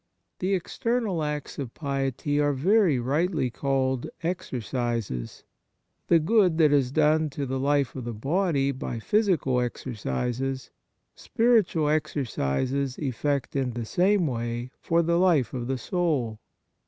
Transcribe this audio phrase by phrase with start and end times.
[0.39, 5.43] The external acts of piety are very rightly called exercises.
[6.07, 10.71] The good that is done to the life of the body by physical exercises,
[11.13, 16.39] spiritual exercises effect in the same way for the life of the soul.